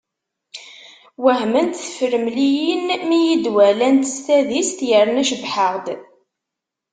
Wehment 1.23 1.73
tefremliyin 1.79 2.83
mi 3.07 3.15
i 3.23 3.25
yi-d-wallent 3.27 4.05
s 4.13 4.15
tadist 4.25 4.79
yerna 4.89 5.23
cebbḥeɣ-d. 5.29 5.85